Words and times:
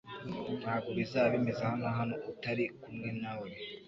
Ntabwo 0.61 0.89
bizaba 0.97 1.27
bimeze 1.33 1.61
hano 1.69 1.87
hano 1.97 2.15
utari 2.31 2.63
kumwe 2.81 3.09
nawe 3.21 3.47